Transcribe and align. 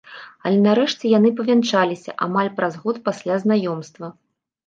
Але 0.49 0.59
нарэшце 0.67 1.09
яны 1.17 1.29
павянчаліся, 1.41 2.15
амаль 2.27 2.49
праз 2.59 2.73
год 2.85 2.97
пасля 3.09 3.35
знаёмства. 3.43 4.13